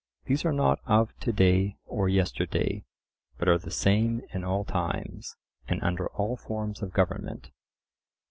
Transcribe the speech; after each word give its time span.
These 0.25 0.45
are 0.45 0.51
not 0.51 0.79
"of 0.87 1.13
to 1.19 1.31
day 1.31 1.77
or 1.85 2.09
yesterday," 2.09 2.83
but 3.37 3.47
are 3.47 3.59
the 3.59 3.69
same 3.69 4.23
in 4.33 4.43
all 4.43 4.65
times, 4.65 5.35
and 5.67 5.79
under 5.83 6.09
all 6.13 6.37
forms 6.37 6.81
of 6.81 6.91
government. 6.91 7.51